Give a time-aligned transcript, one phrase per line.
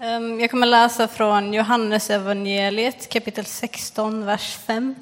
[0.00, 4.94] Ehm, jag kommer läsa från Johannes evangeliet kapitel 16, vers 5.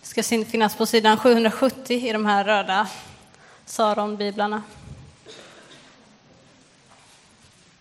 [0.00, 2.88] Det ska finnas på sidan 770 i de här röda
[3.64, 4.62] Saron-biblarna.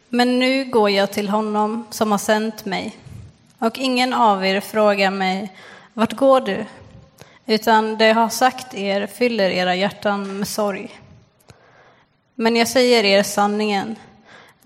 [0.10, 2.98] Men nu går jag till honom som har sänt mig,
[3.60, 5.54] och ingen av er frågar mig,
[5.94, 6.66] vart går du?
[7.46, 11.00] Utan det jag har sagt er fyller era hjärtan med sorg.
[12.36, 13.96] Men jag säger er sanningen,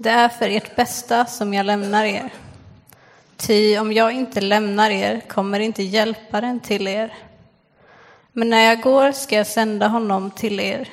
[0.02, 2.34] det är för ert bästa som jag lämnar er.
[3.38, 7.14] Ty om jag inte lämnar er kommer inte hjälparen till er.
[8.32, 10.90] Men när jag går ska jag sända honom till er.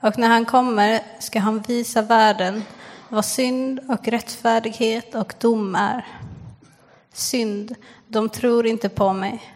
[0.00, 2.62] Och när han kommer ska han visa världen
[3.08, 6.06] vad synd och rättfärdighet och dom är.
[7.12, 7.74] Synd,
[8.08, 9.54] de tror inte på mig.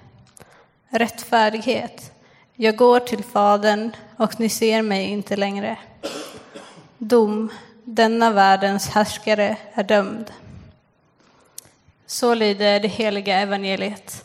[0.89, 2.13] Rättfärdighet,
[2.55, 5.79] jag går till Fadern och ni ser mig inte längre.
[6.99, 7.51] Dom,
[7.85, 10.33] denna världens härskare är dömd.
[12.07, 14.25] Så lyder det heliga evangeliet.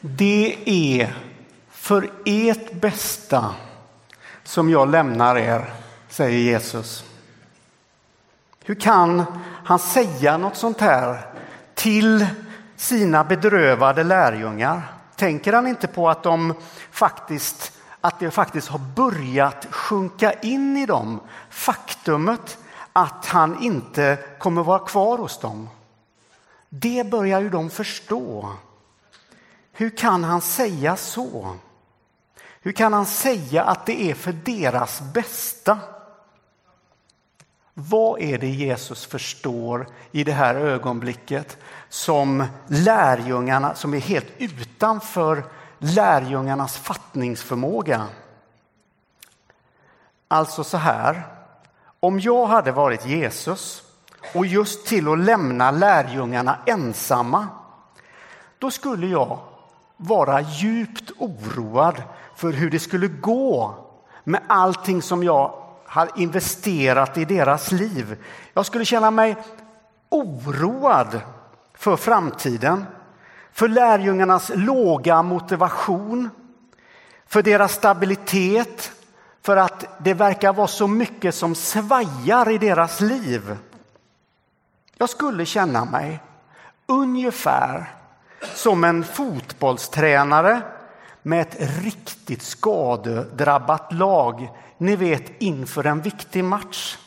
[0.00, 1.14] Det är
[1.70, 3.54] för ert bästa
[4.44, 5.72] som jag lämnar er,
[6.08, 7.04] säger Jesus.
[8.64, 9.24] Hur kan
[9.64, 11.20] han säga något sånt här
[11.74, 12.26] till
[12.76, 14.82] sina bedrövade lärjungar?
[15.16, 16.54] Tänker han inte på att, de
[16.90, 22.58] faktiskt, att det faktiskt har börjat sjunka in i dem, faktumet
[22.92, 25.68] att han inte kommer vara kvar hos dem?
[26.68, 28.52] Det börjar ju de förstå.
[29.72, 31.56] Hur kan han säga så?
[32.60, 35.78] Hur kan han säga att det är för deras bästa?
[37.74, 45.44] Vad är det Jesus förstår i det här ögonblicket som lärjungarna, som är helt utanför
[45.82, 48.06] lärjungarnas fattningsförmåga?
[50.28, 51.26] Alltså så här,
[52.00, 53.82] om jag hade varit Jesus
[54.34, 57.48] och just till att lämna lärjungarna ensamma,
[58.58, 59.38] då skulle jag
[59.96, 62.02] vara djupt oroad
[62.36, 63.74] för hur det skulle gå
[64.24, 65.54] med allting som jag
[65.86, 68.24] har investerat i deras liv.
[68.54, 69.36] Jag skulle känna mig
[70.08, 71.20] oroad
[71.74, 72.86] för framtiden,
[73.52, 76.30] för lärjungarnas låga motivation,
[77.26, 78.92] för deras stabilitet,
[79.42, 83.56] för att det verkar vara så mycket som svajar i deras liv.
[84.98, 86.20] Jag skulle känna mig
[86.86, 87.94] ungefär
[88.54, 90.62] som en fotbollstränare
[91.22, 94.48] med ett riktigt skadedrabbat lag.
[94.78, 96.98] Ni vet inför en viktig match.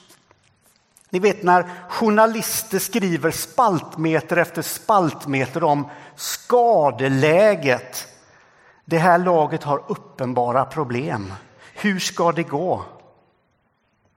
[1.15, 8.07] Ni vet när journalister skriver spaltmeter efter spaltmeter om skadeläget.
[8.85, 11.33] Det här laget har uppenbara problem.
[11.73, 12.85] Hur ska det gå?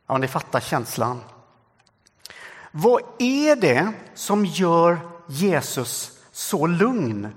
[0.08, 1.20] Ja, ni fattar känslan.
[2.70, 7.28] Vad är det som gör Jesus så lugn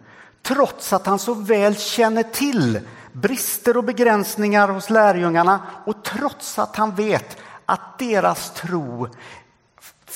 [0.42, 2.80] trots att han så väl känner till
[3.12, 9.08] brister och begränsningar hos lärjungarna och trots att han vet att deras tro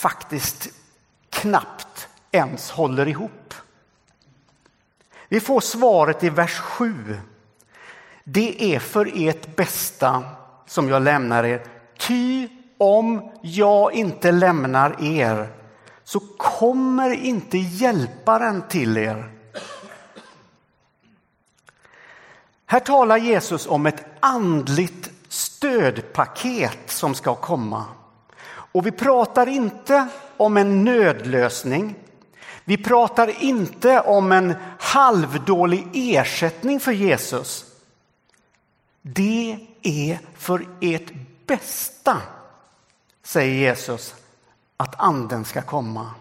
[0.05, 0.67] faktiskt
[1.29, 3.53] knappt ens håller ihop.
[5.27, 7.19] Vi får svaret i vers 7.
[8.23, 10.23] Det är för ert bästa
[10.65, 11.63] som jag lämnar er.
[11.97, 15.49] Ty om jag inte lämnar er
[16.03, 19.31] så kommer inte hjälparen till er.
[22.65, 27.85] Här talar Jesus om ett andligt stödpaket som ska komma.
[28.75, 31.95] Och vi pratar inte om en nödlösning.
[32.63, 37.65] Vi pratar inte om en halvdålig ersättning för Jesus.
[39.01, 41.13] Det är för ert
[41.47, 42.21] bästa,
[43.23, 44.15] säger Jesus,
[44.77, 46.11] att anden ska komma.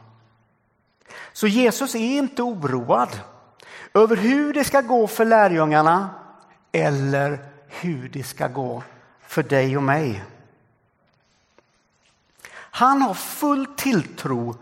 [1.33, 3.21] Så Jesus är inte oroad
[3.95, 6.11] över hur det ska gå för lärjungarna
[6.73, 7.39] eller
[7.69, 8.83] hur det ska gå
[9.27, 10.25] för dig och mig.
[12.76, 14.56] Han har full tilltro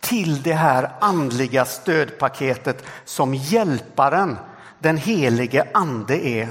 [0.00, 4.36] till det här andliga stödpaketet som hjälparen,
[4.78, 6.48] den helige ande är.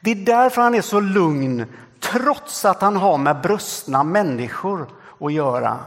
[0.00, 1.66] Det är därför han är så lugn
[2.00, 4.86] trots att han har med brustna människor
[5.20, 5.78] att göra.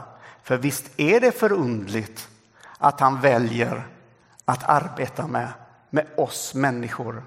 [0.42, 2.28] För visst är det förundligt
[2.78, 3.86] att han väljer
[4.44, 5.48] att arbeta med,
[5.90, 7.22] med oss människor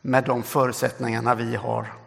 [0.00, 2.03] med de förutsättningarna vi har.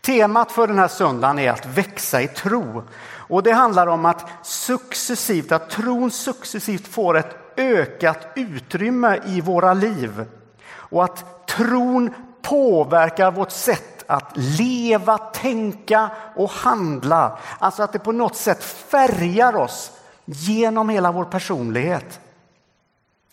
[0.00, 2.82] Temat för den här söndagen är att växa i tro.
[3.12, 9.74] Och det handlar om att successivt, att tron successivt får ett ökat utrymme i våra
[9.74, 10.24] liv.
[10.72, 17.38] Och att tron påverkar vårt sätt att leva, tänka och handla.
[17.58, 19.92] Alltså att det på något sätt färgar oss
[20.24, 22.20] genom hela vår personlighet.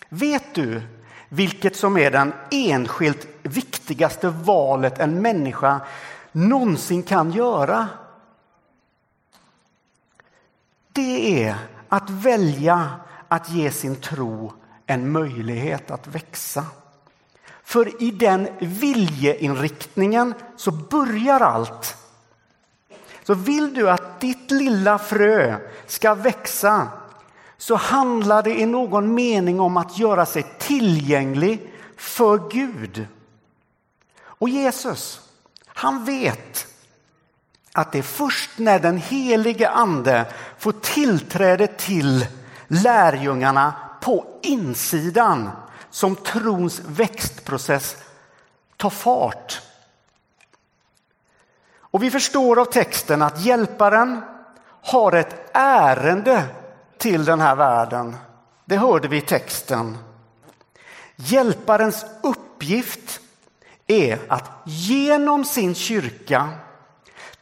[0.09, 0.81] Vet du
[1.29, 5.81] vilket som är den enskilt viktigaste valet en människa
[6.37, 7.87] någonsin kan göra?
[10.93, 11.55] Det är
[11.89, 12.89] att välja
[13.27, 14.53] att ge sin tro
[14.85, 16.65] en möjlighet att växa.
[17.63, 21.97] För i den viljeinriktningen så börjar allt.
[23.23, 26.87] Så vill du att ditt lilla frö ska växa
[27.57, 33.07] så handlar det i någon mening om att göra sig tillgänglig för Gud.
[34.19, 35.26] Och Jesus,
[35.77, 36.67] han vet
[37.73, 40.25] att det är först när den helige ande
[40.57, 42.25] får tillträde till
[42.67, 45.49] lärjungarna på insidan
[45.89, 47.97] som trons växtprocess
[48.77, 49.61] tar fart.
[51.79, 54.21] Och vi förstår av texten att hjälparen
[54.81, 56.43] har ett ärende
[56.97, 58.15] till den här världen.
[58.65, 59.97] Det hörde vi i texten.
[61.15, 63.21] Hjälparens uppgift
[63.87, 66.49] är att genom sin kyrka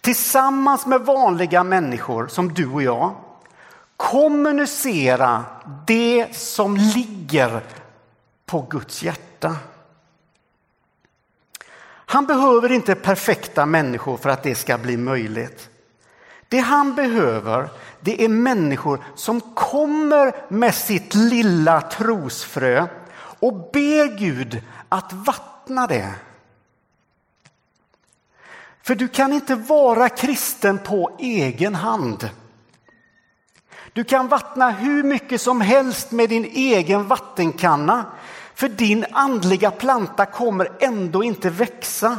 [0.01, 3.15] tillsammans med vanliga människor som du och jag
[3.97, 5.43] kommunicera
[5.87, 7.63] det som ligger
[8.45, 9.55] på Guds hjärta.
[12.07, 15.69] Han behöver inte perfekta människor för att det ska bli möjligt.
[16.49, 17.69] Det han behöver
[17.99, 22.87] det är människor som kommer med sitt lilla trosfrö
[23.39, 26.13] och ber Gud att vattna det.
[28.85, 32.29] För du kan inte vara kristen på egen hand.
[33.93, 38.05] Du kan vattna hur mycket som helst med din egen vattenkanna.
[38.55, 42.17] För din andliga planta kommer ändå inte växa.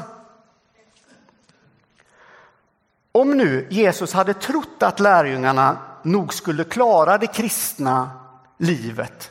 [3.12, 8.10] Om nu Jesus hade trott att lärjungarna nog skulle klara det kristna
[8.58, 9.30] livet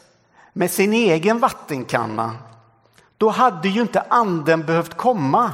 [0.54, 2.36] med sin egen vattenkanna,
[3.18, 5.54] då hade ju inte anden behövt komma.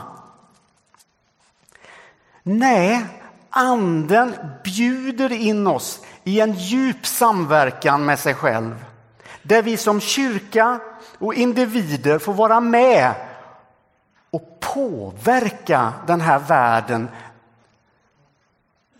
[2.43, 3.05] Nej,
[3.49, 8.85] anden bjuder in oss i en djup samverkan med sig själv.
[9.43, 10.79] Där vi som kyrka
[11.17, 13.13] och individer får vara med
[14.31, 17.09] och påverka den här världen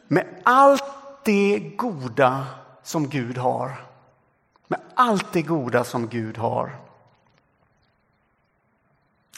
[0.07, 0.83] med allt
[1.23, 2.45] det goda
[2.83, 3.85] som Gud har.
[4.67, 6.75] Med allt det goda som Gud har.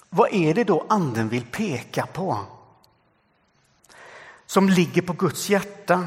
[0.09, 2.37] Vad är det då anden vill peka på?
[4.53, 6.05] Som ligger på Guds hjärta?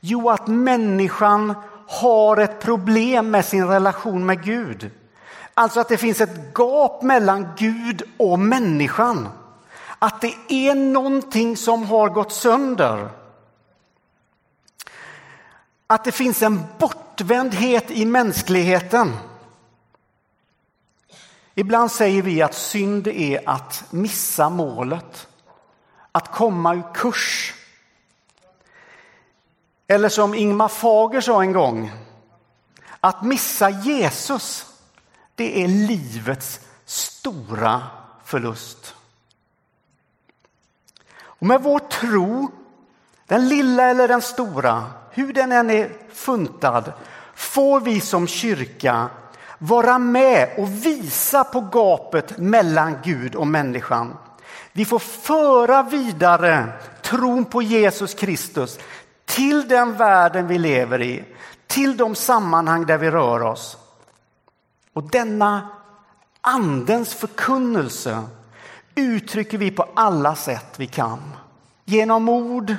[0.00, 1.54] Jo, att människan
[1.88, 4.90] har ett problem med sin relation med Gud.
[5.54, 9.28] Alltså att det finns ett gap mellan Gud och människan.
[9.98, 13.08] Att det är någonting som har gått sönder.
[15.86, 19.16] Att det finns en bortvändhet i mänskligheten.
[21.54, 25.28] Ibland säger vi att synd är att missa målet,
[26.12, 27.54] att komma ur kurs.
[29.86, 31.92] Eller som Ingmar Fager sa en gång,
[33.00, 34.66] att missa Jesus,
[35.34, 37.82] det är livets stora
[38.24, 38.94] förlust.
[41.14, 42.50] Och med vår tro,
[43.26, 46.92] den lilla eller den stora, hur den än är funtad,
[47.34, 49.08] får vi som kyrka
[49.58, 54.16] vara med och visa på gapet mellan Gud och människan.
[54.72, 58.78] Vi får föra vidare tron på Jesus Kristus
[59.24, 61.24] till den världen vi lever i,
[61.66, 63.76] till de sammanhang där vi rör oss.
[64.92, 65.68] Och denna
[66.40, 68.22] andens förkunnelse
[68.94, 71.20] uttrycker vi på alla sätt vi kan.
[71.84, 72.74] Genom ord,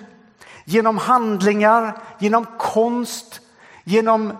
[0.65, 3.41] genom handlingar, genom konst,
[3.83, 4.37] genom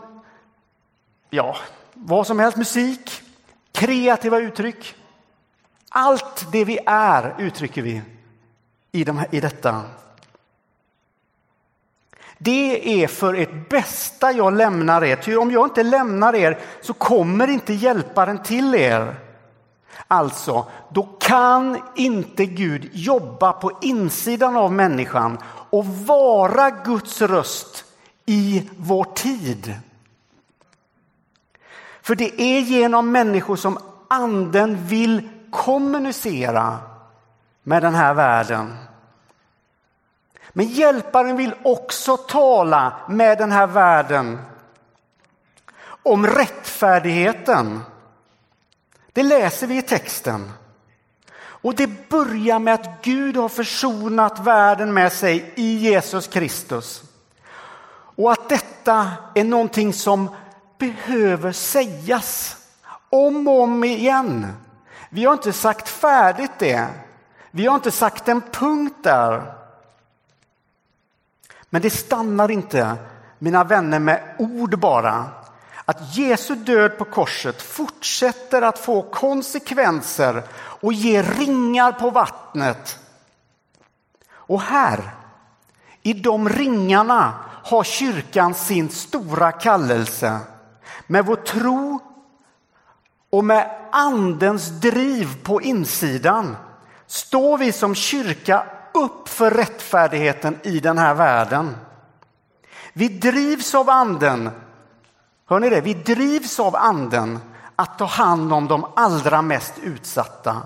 [1.29, 1.57] ja,
[1.93, 3.22] vad som helst, musik,
[3.72, 4.95] kreativa uttryck.
[5.95, 8.01] Allt det vi är uttrycker vi
[8.91, 9.81] i, de, i detta.
[12.38, 16.93] Det är för ert bästa jag lämnar er, ty om jag inte lämnar er så
[16.93, 19.15] kommer inte hjälparen till er.
[20.07, 25.38] Alltså, då kan inte Gud jobba på insidan av människan
[25.69, 27.85] och vara Guds röst
[28.25, 29.75] i vår tid.
[32.01, 36.77] För det är genom människor som anden vill kommunicera
[37.63, 38.77] med den här världen.
[40.50, 44.39] Men hjälparen vill också tala med den här världen
[46.03, 47.81] om rättfärdigheten.
[49.13, 50.51] Det läser vi i texten.
[51.36, 57.03] Och det börjar med att Gud har försonat världen med sig i Jesus Kristus.
[58.15, 60.29] Och att detta är någonting som
[60.77, 62.57] behöver sägas
[63.10, 64.48] om och om igen.
[65.13, 66.88] Vi har inte sagt färdigt det.
[67.51, 69.53] Vi har inte sagt en punkt där.
[71.70, 72.96] Men det stannar inte,
[73.39, 75.25] mina vänner, med ord bara.
[75.86, 83.00] Att Jesu död på korset fortsätter att få konsekvenser och ge ringar på vattnet.
[84.32, 85.12] Och här,
[86.01, 90.39] i de ringarna, har kyrkan sin stora kallelse.
[91.08, 92.12] Med vår tro
[93.33, 96.55] och med andens driv på insidan
[97.07, 101.75] står vi som kyrka upp för rättfärdigheten i den här världen.
[102.93, 104.49] Vi drivs av anden.
[105.49, 105.81] Hör ni det?
[105.81, 107.39] Vi drivs av anden
[107.75, 110.61] att ta hand om de allra mest utsatta.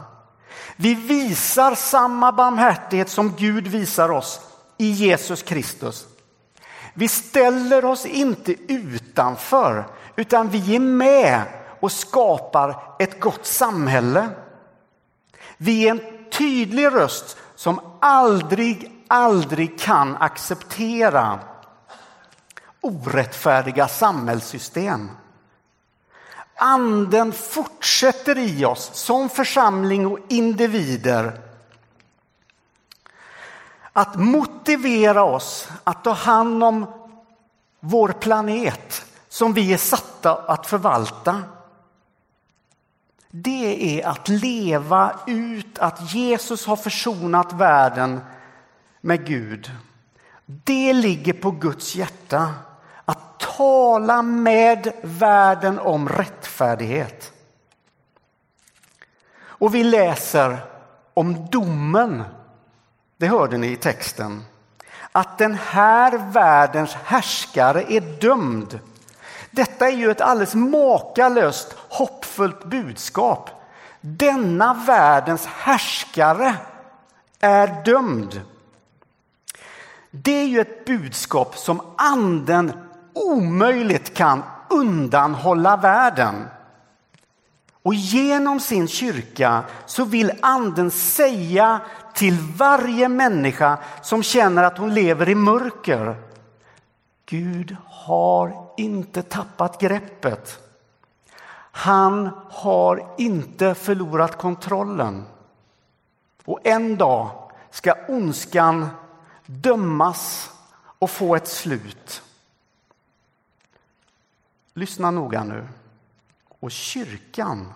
[0.76, 4.40] Vi visar samma barmhärtighet som Gud visar oss
[4.78, 6.06] i Jesus Kristus.
[6.94, 11.44] Vi ställer oss inte utanför utan vi är med
[11.80, 14.30] och skapar ett gott samhälle.
[15.58, 21.40] Vi är en tydlig röst som aldrig, aldrig kan acceptera
[22.82, 25.10] orättfärdiga samhällssystem.
[26.56, 31.42] Anden fortsätter i oss som församling och individer
[33.94, 36.86] att motivera oss att ta hand om
[37.80, 41.44] vår planet som vi är satta att förvalta.
[43.30, 48.20] Det är att leva ut att Jesus har försonat världen
[49.02, 49.72] med Gud.
[50.46, 52.54] Det ligger på Guds hjärta.
[53.06, 57.32] Att tala med världen om rättfärdighet.
[59.40, 60.58] Och vi läser
[61.14, 62.24] om domen.
[63.18, 64.46] Det hörde ni i texten.
[65.12, 68.80] Att den här världens härskare är dömd.
[69.52, 73.50] Detta är ju ett alldeles makalöst hoppfullt budskap.
[74.02, 76.56] Denna världens härskare
[77.40, 78.42] är dömd.
[80.12, 82.72] Det är ju ett budskap som anden
[83.14, 86.36] omöjligt kan undanhålla världen.
[87.84, 91.80] Och genom sin kyrka så vill anden säga
[92.14, 96.16] till varje människa som känner att hon lever i mörker.
[97.26, 100.67] Gud har inte tappat greppet.
[101.78, 105.26] Han har inte förlorat kontrollen.
[106.46, 108.90] Och en dag ska ondskan
[109.46, 110.52] dömas
[111.00, 112.22] och få ett slut.
[114.74, 115.68] Lyssna noga nu.
[116.60, 117.74] Och kyrkan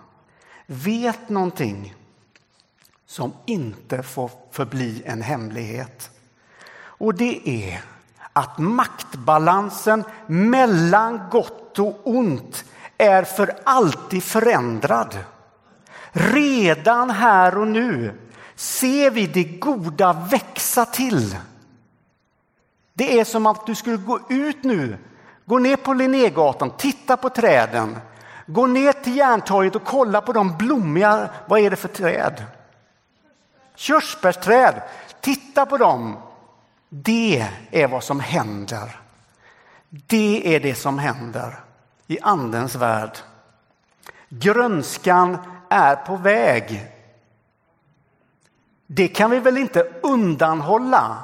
[0.66, 1.96] vet någonting
[3.06, 6.10] som inte får förbli en hemlighet.
[6.74, 7.84] Och det är
[8.34, 12.66] att maktbalansen mellan gott och ont
[13.02, 15.18] är för alltid förändrad.
[16.12, 18.20] Redan här och nu
[18.56, 21.38] ser vi det goda växa till.
[22.94, 24.98] Det är som att du skulle gå ut nu,
[25.46, 27.98] gå ner på Linnégatan, titta på träden,
[28.46, 32.46] gå ner till Järntorget och kolla på de blommiga, vad är det för träd?
[33.76, 34.82] Körsbärsträd,
[35.22, 36.18] titta på dem.
[36.90, 39.00] Det är vad som händer.
[39.90, 41.60] Det är det som händer
[42.12, 43.18] i andens värld.
[44.30, 45.38] Grönskan
[45.70, 46.88] är på väg.
[48.88, 51.18] Det kan vi väl inte undanhålla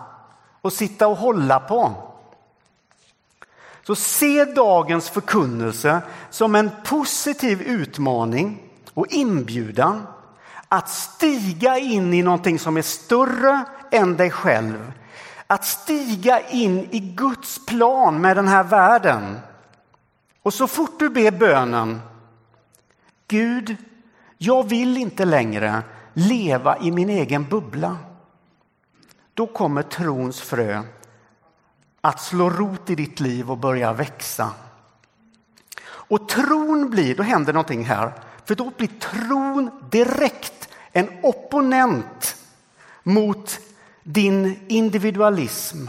[0.61, 1.93] och sitta och hålla på.
[3.83, 8.61] Så se dagens förkunnelse som en positiv utmaning
[8.93, 10.07] och inbjudan
[10.67, 14.93] att stiga in i någonting som är större än dig själv.
[15.47, 19.39] Att stiga in i Guds plan med den här världen.
[20.47, 22.01] Och så fort du ber bönen
[23.27, 23.75] Gud,
[24.37, 25.81] jag vill inte längre
[26.13, 27.97] leva i min egen bubbla.
[29.33, 30.83] Då kommer trons frö
[32.01, 34.51] att slå rot i ditt liv och börja växa.
[35.85, 38.11] Och tron blir, då händer någonting här,
[38.45, 42.35] för då blir tron direkt en opponent
[43.03, 43.59] mot
[44.03, 45.87] din individualism.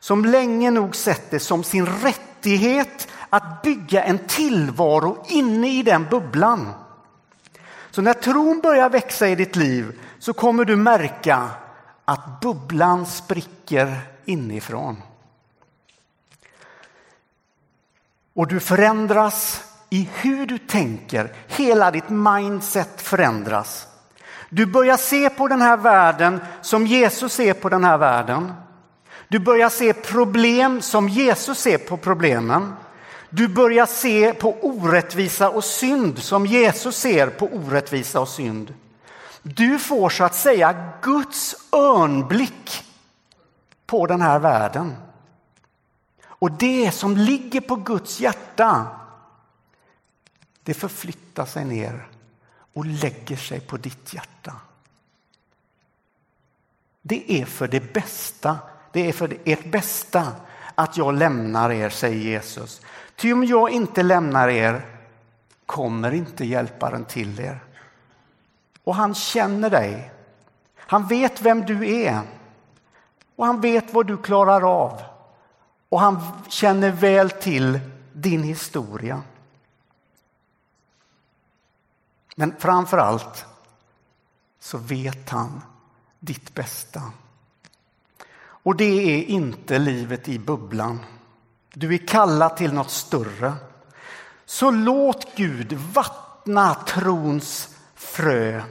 [0.00, 5.82] Som länge nog sett det som sin rätt rättighet att bygga en tillvaro inne i
[5.82, 6.72] den bubblan.
[7.90, 11.50] Så när tron börjar växa i ditt liv så kommer du märka
[12.04, 15.02] att bubblan spricker inifrån.
[18.34, 21.32] Och du förändras i hur du tänker.
[21.46, 23.86] Hela ditt mindset förändras.
[24.50, 28.52] Du börjar se på den här världen som Jesus ser på den här världen.
[29.28, 32.74] Du börjar se problem som Jesus ser på problemen.
[33.30, 38.74] Du börjar se på orättvisa och synd som Jesus ser på orättvisa och synd.
[39.42, 42.84] Du får så att säga Guds örnblick
[43.86, 44.94] på den här världen.
[46.26, 48.86] Och det som ligger på Guds hjärta,
[50.62, 52.08] det förflyttar sig ner
[52.72, 54.52] och lägger sig på ditt hjärta.
[57.02, 58.58] Det är för det bästa,
[58.96, 60.32] det är för ert bästa
[60.74, 62.80] att jag lämnar er, säger Jesus.
[63.16, 64.86] Ty om jag inte lämnar er
[65.66, 67.64] kommer inte hjälparen till er.
[68.84, 70.12] Och han känner dig.
[70.76, 72.20] Han vet vem du är.
[73.36, 75.02] Och han vet vad du klarar av.
[75.88, 77.80] Och han känner väl till
[78.12, 79.22] din historia.
[82.36, 83.46] Men framför allt
[84.60, 85.62] så vet han
[86.20, 87.02] ditt bästa.
[88.66, 91.00] Och det är inte livet i bubblan.
[91.74, 93.54] Du är kallad till något större.
[94.44, 98.62] Så låt Gud vattna trons frö.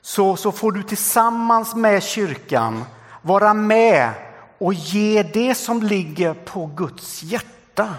[0.00, 2.84] Så, så får du tillsammans med kyrkan
[3.22, 4.12] vara med
[4.58, 7.94] och ge det som ligger på Guds hjärta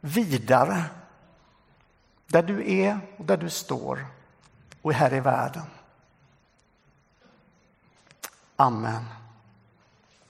[0.00, 0.84] vidare.
[2.26, 4.06] Där du är och där du står
[4.82, 5.66] och här i världen.
[8.56, 9.17] Amen.